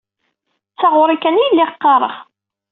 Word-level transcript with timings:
D 0.73 0.75
taɣuri 0.79 1.17
kan 1.17 1.39
ay 1.41 1.49
lliɣ 1.51 1.69
qqareɣ. 1.75 2.15